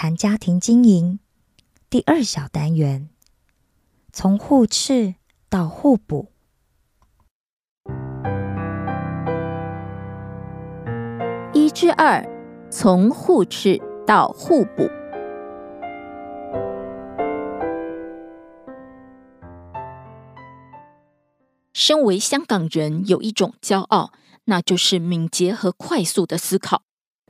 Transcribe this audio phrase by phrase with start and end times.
[0.00, 1.18] 谈家庭经营
[1.90, 3.08] 第二小单元，
[4.12, 5.16] 从互斥
[5.50, 6.30] 到互补。
[11.52, 12.24] 一至二，
[12.70, 14.88] 从互斥到互补。
[21.72, 24.12] 身为香港人，有一种骄傲，
[24.44, 26.84] 那就是敏捷和快速的思考。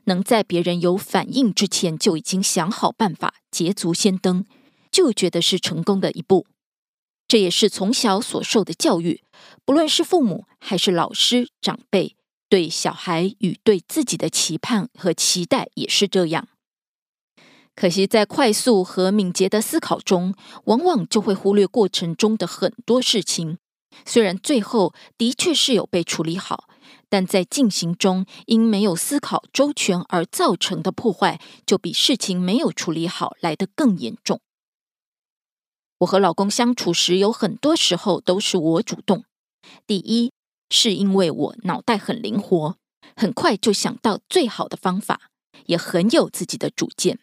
[0.08, 4.44] 能在别人有反应之前就已经想好办法，捷足先登，
[4.91, 6.46] 就觉得是成功的一步。
[7.28, 9.22] 这也是从小所受的教育，
[9.64, 12.16] 不论是父母还是老师长辈，
[12.48, 16.48] 对小孩与对自己的期盼和期待也是这样。
[17.76, 23.58] 可惜在快速和敏捷的思考中，往往就会忽略过程中的很多事情。
[24.04, 26.69] 虽然最后的确是有被处理好。
[27.08, 34.41] 但在进行中，因没有思考周全而造成的破坏，就比事情没有处理好来得更严重。
[35.98, 39.24] 我和老公相处时，有很多时候都是我主动。
[39.86, 40.32] 第一，
[40.70, 42.76] 是因为我脑袋很灵活，
[43.16, 45.30] 很快就想到最好的方法，
[45.66, 47.19] 也很有自己的主见。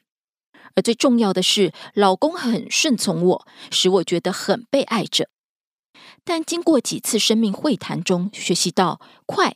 [0.76, 5.30] 而最重要的是，老公很顺从我，使我觉得很被爱着。
[6.26, 9.56] 但经过几次生命会谈中，学习到快。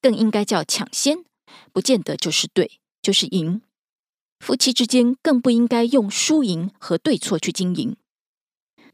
[0.00, 1.24] 更应该叫抢先，
[1.72, 3.62] 不见得就是对，就是赢。
[4.38, 7.96] 夫妻之间更不应该用输赢和对错去经营。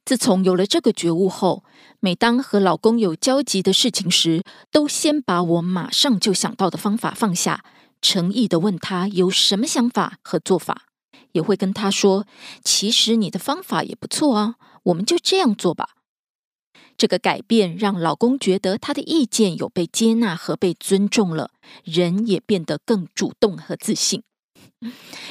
[0.04, 1.64] 自从有了这个觉悟后，
[2.00, 7.64] 每当和老公有交集的事情时，都先把我马上就想到的方法放下，
[8.00, 10.86] 诚意的问他有什么想法和做法，
[11.32, 12.26] 也会跟他说
[12.64, 15.90] ：“其实你的方法也不错啊，我们就这样做吧。”
[17.02, 21.50] 这个改变让老公觉得他的意见有被接纳和被尊重了，
[21.82, 24.22] 人也变得更主动和自信。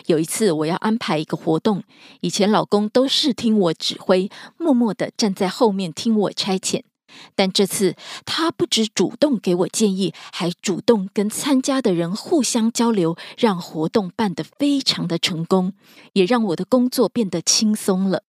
[0.06, 1.86] 有一次，我要安排一个活动，
[2.20, 6.84] 以前老公都是听我指挥，默默的站在后面听我差遣，
[7.38, 15.72] 但这次他不止主动给我建议，还主动跟参加的人互相交流，让活动办得非常的成功，
[16.12, 18.24] 也让我的工作变得轻松了。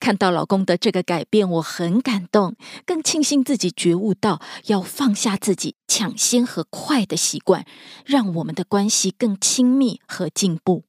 [0.00, 7.64] 看到老公的这个改变，我很感动，更庆幸自己觉悟到要放下自己抢先和快的习惯，
[8.04, 10.84] 让我们的关系更亲密和进步。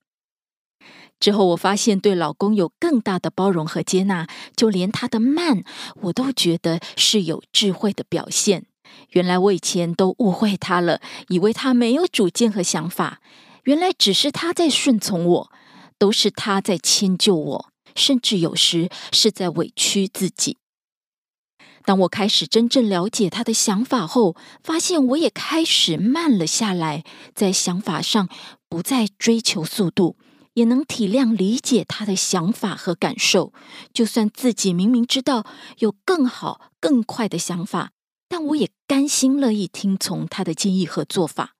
[1.19, 4.27] 之后，我发现对老公有更大的包容和接纳，
[4.57, 5.63] 就连他的慢，
[6.01, 8.65] 我都觉得是有智慧的表现。
[9.11, 13.21] 原来我以前都误会他了，以为他没有主见和想法，
[13.63, 15.51] 原来只是他在顺从我，
[15.97, 17.72] 都是他在迁就我。
[17.95, 20.57] 甚至有时是在委屈自己。
[21.85, 27.03] 当我开始真正了解他的想法后，发现我也开始慢了下来，
[27.35, 28.29] 在想法上
[28.69, 30.15] 不再追求速度，
[30.53, 33.51] 也能体谅理解他的想法和感受。
[33.93, 35.45] 就算自己明明知道
[35.79, 37.91] 有更好、更快的想法，
[38.29, 41.55] 但我也甘心乐意听从他的建议和做法。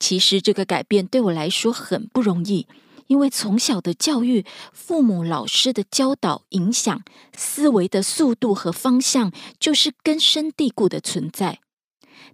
[0.00, 2.66] 其实这个改变对我来说很不容易，
[3.08, 7.02] 因为从小的教育、父母、老师的教导、影响
[7.34, 11.58] 思维的速度和方向，就是根深蒂固的存在。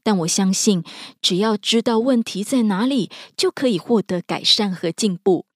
[0.02, 0.84] 但我相信，
[1.22, 5.46] 只要知道问题在哪里，就可以获得改善和进步。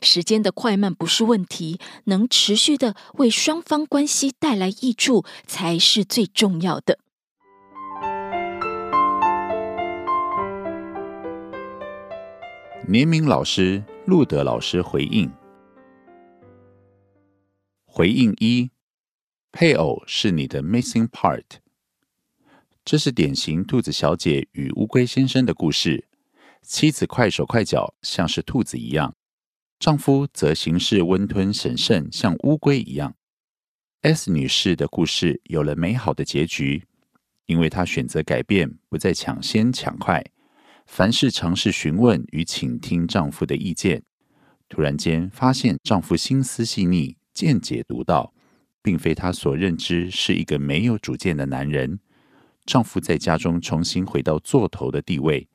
[0.00, 6.98] 时间的快慢不是问题，能持续的为双方关系带来益处才是最重要的。
[12.88, 15.30] 年明老师、路德老师回应：
[17.86, 18.68] 回应一，
[19.52, 21.44] 配偶是你的 missing part。
[22.84, 26.08] 这是典型兔子小姐与乌龟先生的故事。
[26.60, 29.12] 妻子快手快脚，像是兔子一样；
[29.78, 33.14] 丈夫则行事温吞审慎，像乌龟一样。
[34.00, 36.82] S 女士的故事有了美好的结局，
[37.46, 40.20] 因为她选择改变，不再抢先抢快。
[40.92, 44.02] 凡事尝试询问与倾听丈夫的意见，
[44.68, 48.34] 突然间发现丈夫心思细腻、见解独到，
[48.82, 52.00] 并非她所认知是一个没有主见的男人。
[52.66, 55.48] 丈夫在家中重新回到座头的地位。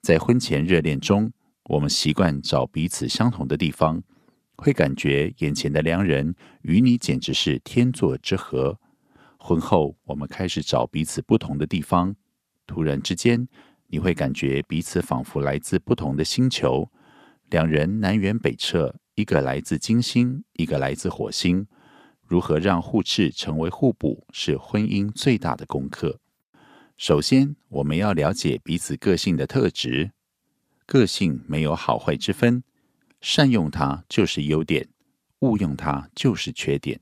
[0.00, 1.30] 在婚前热恋中，
[1.64, 4.02] 我们习惯找彼此相同的地方，
[4.56, 8.80] 会感觉眼前的良人与你简直是天作之合。
[9.38, 12.16] 婚后，我们开始找彼此不同的地方，
[12.66, 13.46] 突然之间。
[13.92, 16.88] 你会感觉彼此仿佛来自不同的星球，
[17.48, 21.66] 两人南辕北辙，一个来自金星，一个来自火星。
[22.24, 26.20] 如何让互斥成为互补，是婚姻最大的功课。
[26.96, 30.12] 首先，我们要了解彼此个性的特质。
[30.86, 32.62] 个性没有好坏之分，
[33.20, 34.88] 善用它就是优点，
[35.40, 37.00] 误用它就是缺点。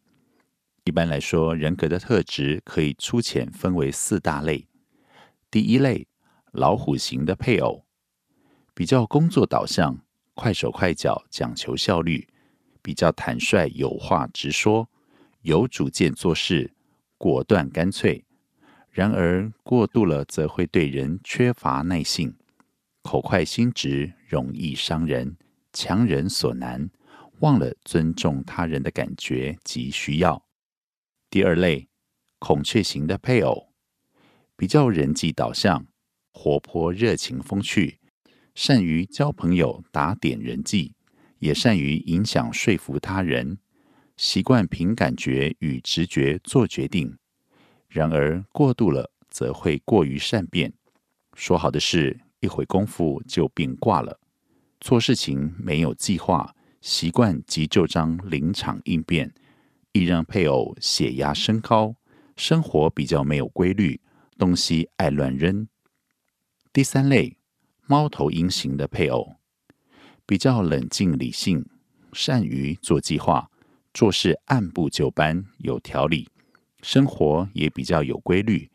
[0.84, 4.66] 一般来说，人格的特质可以粗浅分为四大类。
[5.50, 6.06] 第一类。
[6.58, 7.86] 老虎型的配偶
[8.74, 12.28] 比较工作导向，快手快脚，讲求效率，
[12.82, 14.88] 比较坦率，有话直说，
[15.42, 16.74] 有主见做事，
[17.16, 18.24] 果断干脆。
[18.90, 22.34] 然而过度了，则会对人缺乏耐性，
[23.02, 25.36] 口快心直，容易伤人，
[25.72, 26.90] 强人所难，
[27.40, 30.44] 忘了尊重他人的感觉及需要。
[31.30, 31.88] 第二类，
[32.38, 33.72] 孔雀型的配偶
[34.56, 35.86] 比较人际导向。
[36.32, 37.98] 活泼、热情、风趣，
[38.54, 40.94] 善于交朋友、打点人际，
[41.38, 43.58] 也善于影响、说服他人，
[44.16, 47.16] 习惯凭感觉与直觉做决定。
[47.88, 50.72] 然而过度了，则会过于善变，
[51.34, 54.20] 说好的事，一会功夫就变卦了。
[54.80, 59.32] 做事情没有计划，习惯急就章、临场应变，
[59.92, 61.96] 易让配偶血压升高。
[62.36, 64.00] 生活比较没有规律，
[64.36, 65.66] 东西爱乱扔。
[66.78, 67.36] 第三类，
[67.88, 69.34] 猫头鹰型的配偶，
[70.24, 71.66] 比较冷静理性，
[72.12, 73.50] 善于做计划，
[73.92, 76.28] 做事按部就班，有条理，
[76.80, 78.70] 生活也比较有规律。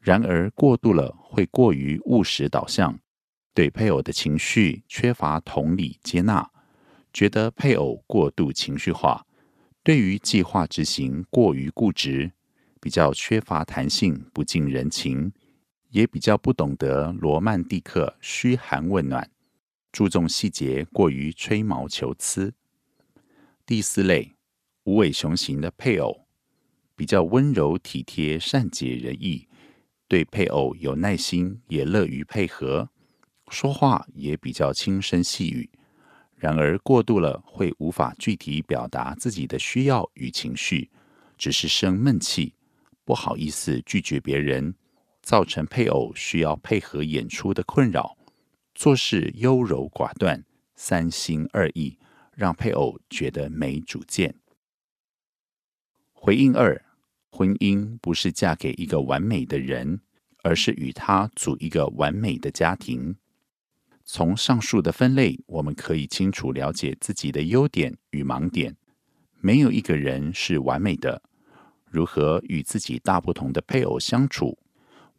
[0.00, 2.98] 然而过度了，会过于务实导向，
[3.54, 6.50] 对配偶的情绪缺乏同理接纳，
[7.12, 9.24] 觉得配偶过度情绪化，
[9.84, 12.32] 对于计划执行过于固执，
[12.80, 15.32] 比较缺乏弹性，不近人情。
[15.90, 19.30] 也比较不懂得罗曼蒂克、嘘寒问暖，
[19.92, 22.54] 注重细节，过于吹毛求疵。
[23.66, 24.34] 第四类，
[24.84, 26.26] 无尾熊型的配偶，
[26.96, 29.48] 比较温柔体贴、善解人意，
[30.06, 32.88] 对配偶有耐心，也乐于配合，
[33.48, 35.68] 说话也比较轻声细语。
[36.36, 40.88] 然而过度了，会无法具体表达自己的需要与情绪，
[41.36, 42.54] 只是生闷气，
[43.04, 44.74] 不好意思拒绝别人。
[45.30, 48.18] 造成配偶需要配合演出的困扰，
[48.74, 50.44] 做事优柔寡断、
[50.74, 51.96] 三心二意，
[52.34, 54.34] 让配偶觉得没主见。
[56.10, 56.84] 回应二：
[57.30, 60.00] 婚姻不是嫁给一个完美的人，
[60.42, 63.14] 而是与他组一个完美的家庭。
[64.04, 68.76] 从上述的分类，我们可以清楚了解自己的优点与盲点。
[69.40, 71.22] 没有一个人是完美的。
[71.84, 74.58] 如何与自己大不同的配偶相处？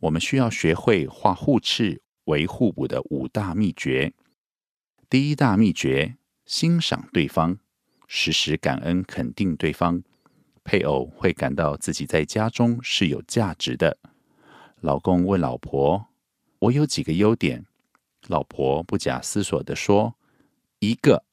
[0.02, 4.14] 我们需要学会化互斥为互补的五大秘诀。
[5.10, 7.60] 第一大秘诀：欣赏对方，
[8.08, 10.04] 时时感恩肯定对方。
[10.64, 13.98] 配偶会感到自己在家中是有价值的。
[14.80, 16.08] 老公问老婆
[16.60, 17.66] ：“我有几个优点？”
[18.28, 20.16] 老婆不假思索地说
[20.80, 21.24] ：“一个。”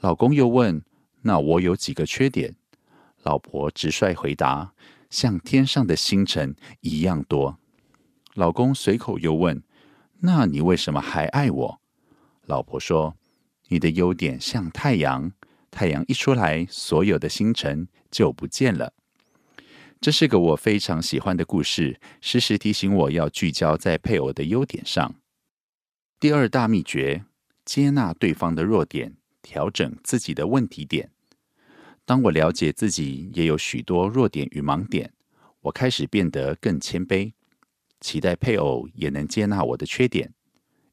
[0.00, 0.84] 老公又问
[1.22, 2.54] ：“那我有几个缺点？”
[3.22, 4.74] 老婆直率回答
[5.10, 7.58] ：“像天上的星辰一样多。”
[8.40, 9.62] 老公随口又问
[10.20, 11.80] ：“那你为什么还爱我？”
[12.48, 13.14] 老婆说
[13.68, 15.30] ：“你的优点像太阳，
[15.70, 18.94] 太阳一出来，所有的星辰就不见了。”
[20.00, 25.14] 这是个我非常喜欢的故事，时时提醒我要聚焦在配偶的优点上。
[26.18, 27.26] 第二大秘诀：
[27.66, 31.10] 接纳对方的弱点，调整自己的问题点。
[32.06, 35.12] 当我了解自己也有许多弱点与盲点，
[35.60, 37.34] 我开始变得更谦卑，
[38.00, 40.32] 期待配偶也能接纳我的缺点。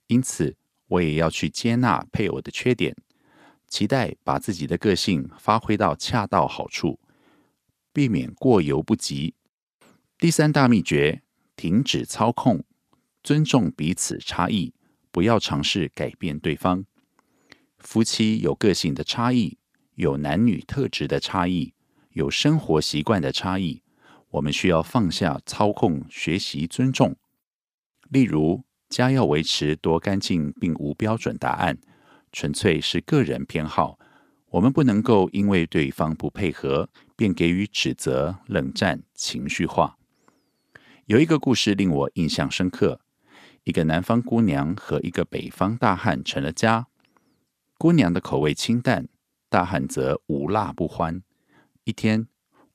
[0.08, 0.56] 因此，
[0.88, 2.96] 我也要去接纳配偶的缺点，
[3.68, 7.00] 期待把自己的个性发挥到恰到好处。
[7.92, 9.34] 避免过犹不及。
[10.20, 11.24] 第三大秘诀：
[11.56, 12.64] 停止操控，
[13.24, 14.76] 尊重彼此差异，
[15.12, 16.86] 不要尝试改变对方。
[17.80, 19.58] 夫妻有个性的差异，
[19.96, 21.74] 有男女特质的差异，
[22.12, 23.82] 有生活习惯的差异，
[24.32, 27.16] 我们需要放下操控，学习尊重。
[28.10, 31.78] 例如，家要维持多干净，并无标准答案，
[32.32, 33.98] 纯粹是个人偏好。
[34.52, 39.98] 我们不能够因为对方不配合，便给予指责、冷战、情绪化。
[41.06, 43.02] 有一个故事令我印象深刻：
[43.66, 46.88] 一个南方姑娘和一个北方大汉成了家。
[47.78, 49.08] 姑娘的口味清淡，
[49.50, 51.22] 大汉则无辣不欢。
[51.84, 52.28] 一天，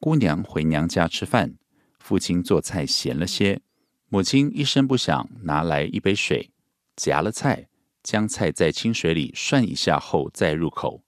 [0.02, 1.54] 姑娘回娘家吃饭，
[2.00, 3.60] 父亲做菜咸了些，
[4.08, 6.50] 母亲一声不响拿来一杯水，
[6.96, 7.68] 夹了菜，
[8.02, 11.04] 将菜在清水里涮一下后再入口。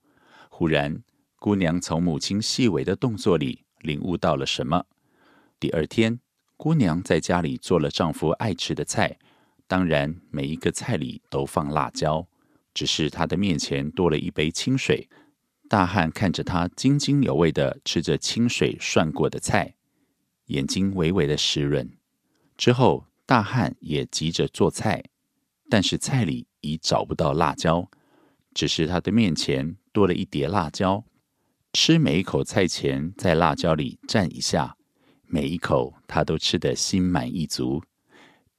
[0.49, 1.03] 忽然，
[1.35, 4.85] 姑娘从母亲细微的动作里领悟到了什么。
[5.59, 6.21] 第二天，
[6.55, 9.19] 姑娘在家里做了丈夫爱吃的菜，
[9.67, 12.25] 当然每一个菜里都放辣椒，
[12.73, 15.09] 只是她的面前多了一杯清水。
[15.67, 19.75] 大汉看着他津津有味的吃着清水涮过的菜，
[20.45, 21.97] 眼睛微微的湿润。
[22.57, 25.03] 之后，大汉也急着做菜，
[25.69, 27.89] 但是菜里已找不到辣椒，
[28.53, 29.77] 只是他的面前。
[29.91, 31.05] 多了一碟辣椒，
[31.71, 34.75] 吃每一口菜前在辣椒里蘸一下，
[35.25, 37.81] 每一口他都吃得心满意足。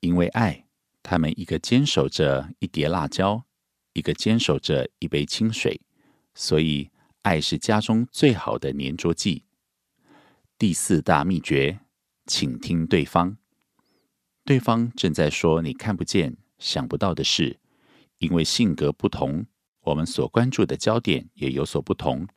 [0.01, 0.65] 因为爱，
[1.03, 3.45] 他们一个坚守着一碟辣椒，
[3.93, 5.79] 一个坚守着一杯清水，
[6.35, 6.91] 所以
[7.27, 9.43] 爱是家中最好的粘着剂。
[10.57, 11.81] 第四大秘诀，
[12.25, 13.37] 请听对方。
[14.45, 17.59] 对方正在说你看不见、想不到的事，
[18.19, 19.45] 因为性格不同。
[19.81, 22.29] 我们所关注的焦点也有所不同，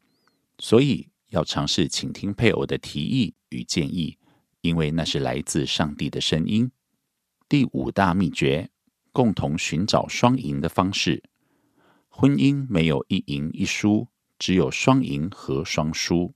[0.58, 4.18] 所以要尝试倾听配偶的提议与建议，
[4.62, 6.72] 因为那是来自上帝的声音。
[7.48, 8.72] 第五大秘诀：
[9.12, 11.22] 共同寻找双赢的方式。
[12.08, 14.08] 婚姻没有一赢一输，
[14.40, 16.34] 只有双赢和双输。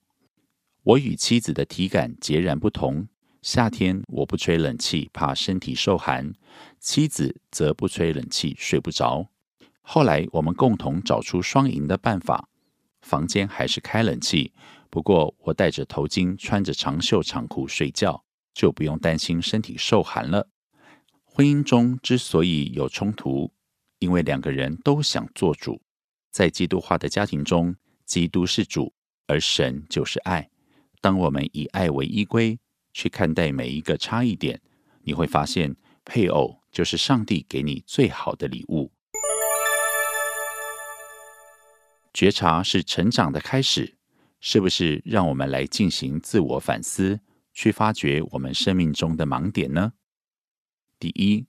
[0.83, 3.07] 我与妻子的体感截然不同。
[3.41, 6.31] 夏天我不吹冷气，怕身体受寒；
[6.79, 9.27] 妻子则不吹冷气，睡不着。
[9.81, 12.47] 后来我们共同找出双赢的办法，
[13.01, 14.53] 房间还是开冷气，
[14.89, 20.47] 不过我戴着头巾，穿着长袖长裤睡觉，就不用担心身体受寒了。
[21.25, 23.51] 婚姻中之所以有冲突，
[23.99, 25.81] 因为两个人都想做主。
[26.31, 28.93] 在基督化的家庭中，基督是主，
[29.27, 30.49] 而神就是爱。
[31.01, 32.59] 当我们以爱为依归，
[32.93, 34.61] 去看待每一个差异点，
[35.01, 38.91] 你会发现，配偶就是上帝给你最好的礼物。
[42.13, 43.97] 觉察是成长的开始，
[44.39, 45.01] 是不是？
[45.03, 47.19] 让我们来进行自我反思，
[47.53, 49.93] 去发掘我们生命中的盲点呢？
[50.99, 51.47] 第一，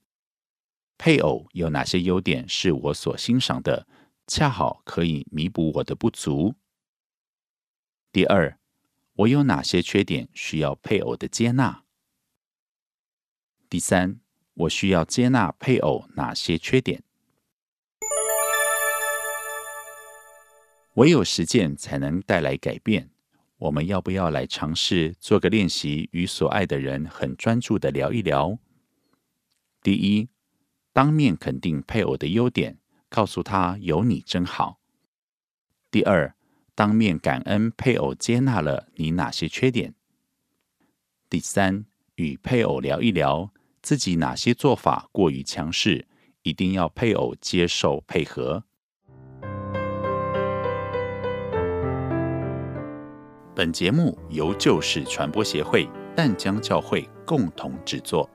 [0.96, 3.86] 配偶有哪些优点是我所欣赏的，
[4.26, 6.54] 恰好可以弥补我的不足？
[8.10, 8.58] 第二，
[9.16, 11.84] 我有哪些缺点需要配偶的接纳？
[13.68, 14.20] 第三，
[14.54, 17.02] 我需要接纳配偶哪些缺点？
[20.94, 23.10] 唯有实践才能带来改变。
[23.58, 28.58] 我们要不要来尝试做个练习，与所爱的人很专注的聊一聊？
[29.82, 30.28] 第一，
[30.94, 32.78] 当面肯定配偶的优点，
[33.14, 34.80] 告诉他有你真好。
[35.88, 36.34] 第二，
[36.74, 39.94] 当面感恩配偶接纳了你哪些缺点。
[41.30, 41.84] 第三，
[42.16, 46.08] 与配偶聊一聊自己哪些做法过于强势，
[46.42, 48.64] 一定要配偶接受配合。
[53.54, 58.28] 本节目由旧事传播协会淡江教会共同制作。